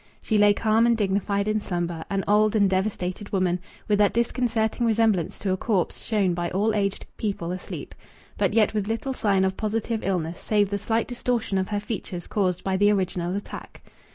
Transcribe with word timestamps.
She 0.19 0.39
lay 0.39 0.51
calm 0.51 0.87
and 0.87 0.97
dignified 0.97 1.47
in 1.47 1.61
slumber 1.61 2.03
an 2.09 2.23
old 2.27 2.55
and 2.55 2.67
devastated 2.67 3.31
woman, 3.31 3.59
with 3.87 3.99
that 3.99 4.13
disconcerting 4.13 4.83
resemblance 4.87 5.37
to 5.37 5.51
a 5.51 5.57
corpse 5.57 6.01
shown 6.03 6.33
by 6.33 6.49
all 6.49 6.73
aged 6.73 7.05
people 7.17 7.51
asleep, 7.51 7.93
but 8.35 8.55
yet 8.55 8.73
with 8.73 8.87
little 8.87 9.13
sign 9.13 9.45
of 9.45 9.55
positive 9.57 9.99
illness 10.03 10.39
save 10.39 10.71
the 10.71 10.79
slight 10.79 11.07
distortion 11.07 11.59
of 11.59 11.67
her 11.67 11.79
features 11.79 12.25
caused 12.25 12.63
by 12.63 12.77
the 12.77 12.91
original 12.91 13.35
attack. 13.35 13.83